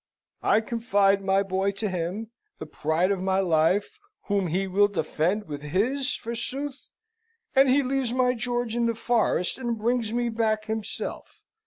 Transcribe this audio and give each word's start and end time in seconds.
I 0.41 0.61
confide 0.61 1.21
my 1.23 1.43
boy 1.43 1.73
to 1.73 1.87
him, 1.87 2.31
the 2.57 2.65
pride 2.65 3.11
of 3.11 3.21
my 3.21 3.39
life, 3.39 3.99
whom 4.23 4.47
he 4.47 4.65
will 4.65 4.87
defend 4.87 5.47
with 5.47 5.61
his, 5.61 6.15
forsooth! 6.15 6.91
And 7.55 7.69
he 7.69 7.83
leaves 7.83 8.11
my 8.11 8.33
George 8.33 8.75
in 8.75 8.87
the 8.87 8.95
forest, 8.95 9.59
and 9.59 9.77
brings 9.77 10.11
me 10.11 10.29
back 10.29 10.65
himself! 10.65 11.43